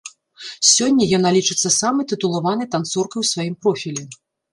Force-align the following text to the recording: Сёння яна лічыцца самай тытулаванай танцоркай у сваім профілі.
Сёння 0.75 1.03
яна 1.17 1.29
лічыцца 1.35 1.71
самай 1.75 2.07
тытулаванай 2.13 2.67
танцоркай 2.77 3.19
у 3.25 3.29
сваім 3.33 3.55
профілі. 3.67 4.03